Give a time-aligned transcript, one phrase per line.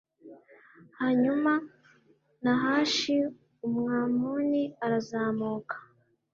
[0.99, 1.51] hanyuma
[2.43, 3.15] nahashi
[3.67, 5.75] umwamoni arazamuka